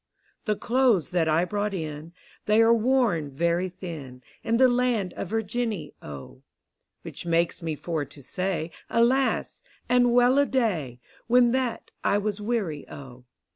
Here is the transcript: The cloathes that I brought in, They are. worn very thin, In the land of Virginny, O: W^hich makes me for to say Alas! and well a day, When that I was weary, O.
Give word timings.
The 0.45 0.55
cloathes 0.55 1.11
that 1.11 1.29
I 1.29 1.45
brought 1.45 1.75
in, 1.75 2.11
They 2.47 2.63
are. 2.63 2.73
worn 2.73 3.29
very 3.29 3.69
thin, 3.69 4.23
In 4.43 4.57
the 4.57 4.67
land 4.67 5.13
of 5.13 5.27
Virginny, 5.27 5.93
O: 6.01 6.41
W^hich 7.05 7.23
makes 7.23 7.61
me 7.61 7.75
for 7.75 8.03
to 8.03 8.23
say 8.23 8.71
Alas! 8.89 9.61
and 9.87 10.11
well 10.11 10.39
a 10.39 10.47
day, 10.47 10.99
When 11.27 11.51
that 11.51 11.91
I 12.03 12.17
was 12.17 12.41
weary, 12.41 12.89
O. 12.89 13.25